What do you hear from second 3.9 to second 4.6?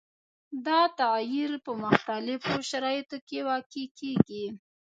کیږي.